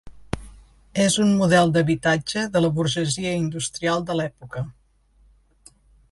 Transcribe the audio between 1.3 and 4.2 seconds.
model d'habitatge de la burgesia industrial de